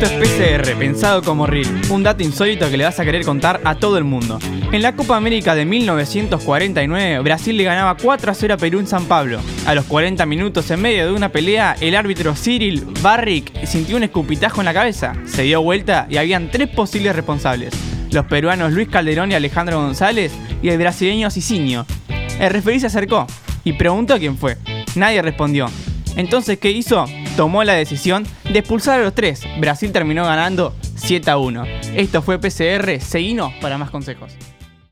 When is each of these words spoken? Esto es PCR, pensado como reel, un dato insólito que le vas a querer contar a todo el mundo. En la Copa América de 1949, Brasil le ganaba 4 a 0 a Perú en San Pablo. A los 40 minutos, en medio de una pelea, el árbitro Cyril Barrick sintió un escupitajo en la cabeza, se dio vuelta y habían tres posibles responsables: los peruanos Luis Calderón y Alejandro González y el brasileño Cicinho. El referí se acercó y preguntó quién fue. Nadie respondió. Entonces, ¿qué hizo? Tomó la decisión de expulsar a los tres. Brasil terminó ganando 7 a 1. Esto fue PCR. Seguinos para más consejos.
Esto 0.00 0.14
es 0.14 0.28
PCR, 0.30 0.78
pensado 0.78 1.22
como 1.22 1.46
reel, 1.46 1.68
un 1.90 2.02
dato 2.02 2.22
insólito 2.22 2.70
que 2.70 2.78
le 2.78 2.84
vas 2.84 2.98
a 2.98 3.04
querer 3.04 3.22
contar 3.22 3.60
a 3.64 3.74
todo 3.74 3.98
el 3.98 4.04
mundo. 4.04 4.38
En 4.72 4.80
la 4.80 4.96
Copa 4.96 5.14
América 5.14 5.54
de 5.54 5.66
1949, 5.66 7.18
Brasil 7.18 7.54
le 7.54 7.64
ganaba 7.64 7.98
4 7.98 8.30
a 8.30 8.34
0 8.34 8.54
a 8.54 8.56
Perú 8.56 8.78
en 8.78 8.86
San 8.86 9.04
Pablo. 9.04 9.40
A 9.66 9.74
los 9.74 9.84
40 9.84 10.24
minutos, 10.24 10.70
en 10.70 10.80
medio 10.80 11.04
de 11.04 11.12
una 11.12 11.28
pelea, 11.28 11.76
el 11.82 11.94
árbitro 11.94 12.34
Cyril 12.34 12.86
Barrick 13.02 13.66
sintió 13.66 13.98
un 13.98 14.04
escupitajo 14.04 14.62
en 14.62 14.64
la 14.64 14.72
cabeza, 14.72 15.12
se 15.26 15.42
dio 15.42 15.60
vuelta 15.60 16.06
y 16.08 16.16
habían 16.16 16.50
tres 16.50 16.68
posibles 16.70 17.14
responsables: 17.14 17.74
los 18.10 18.24
peruanos 18.24 18.72
Luis 18.72 18.88
Calderón 18.88 19.32
y 19.32 19.34
Alejandro 19.34 19.82
González 19.82 20.32
y 20.62 20.70
el 20.70 20.78
brasileño 20.78 21.30
Cicinho. 21.30 21.84
El 22.38 22.48
referí 22.48 22.80
se 22.80 22.86
acercó 22.86 23.26
y 23.64 23.74
preguntó 23.74 24.18
quién 24.18 24.38
fue. 24.38 24.56
Nadie 24.94 25.20
respondió. 25.20 25.66
Entonces, 26.16 26.58
¿qué 26.58 26.70
hizo? 26.70 27.04
Tomó 27.40 27.64
la 27.64 27.72
decisión 27.72 28.26
de 28.52 28.58
expulsar 28.58 29.00
a 29.00 29.02
los 29.02 29.14
tres. 29.14 29.44
Brasil 29.58 29.92
terminó 29.92 30.26
ganando 30.26 30.76
7 30.96 31.30
a 31.30 31.38
1. 31.38 31.64
Esto 31.94 32.20
fue 32.20 32.38
PCR. 32.38 33.00
Seguinos 33.00 33.54
para 33.62 33.78
más 33.78 33.88
consejos. 33.88 34.36